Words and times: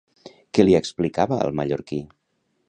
Què 0.57 0.65
li 0.65 0.73
explicava 0.79 1.39
al 1.47 1.55
mallorquí? 1.61 2.01